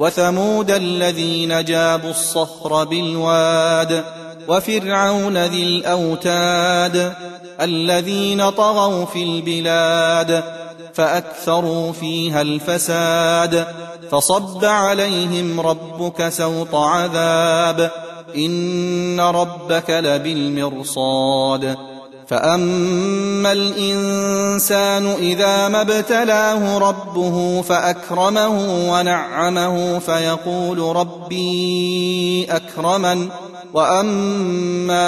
[0.00, 4.04] وثمود الذين جابوا الصخر بالواد
[4.48, 7.12] وفرعون ذي الأوتاد
[7.60, 10.44] الذين طغوا في البلاد
[10.94, 13.66] فأكثروا فيها الفساد
[14.10, 17.90] فصب عليهم ربك سوط عذاب
[18.36, 21.76] إن ربك لبالمرصاد.
[22.30, 28.48] فاما الانسان اذا ما ابتلاه ربه فاكرمه
[28.92, 33.28] ونعمه فيقول ربي اكرمن
[33.74, 35.00] واما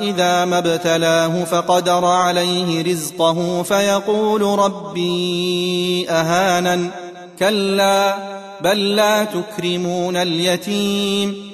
[0.00, 6.90] اذا ما ابتلاه فقدر عليه رزقه فيقول ربي اهانن
[7.38, 8.16] كلا
[8.60, 11.53] بل لا تكرمون اليتيم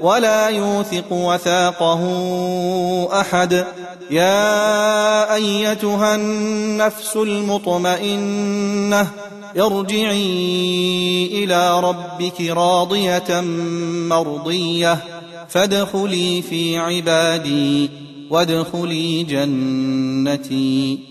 [0.00, 2.02] ولا يوثق وثاقه
[3.20, 3.66] أحد.
[4.10, 9.10] يا أيتها النفس المطمئنة
[9.58, 13.40] ارجعي إلى ربك راضية
[14.08, 15.04] مرضية.
[15.48, 17.90] فادخلي في عبادي
[18.30, 21.09] وادخلي جنتي.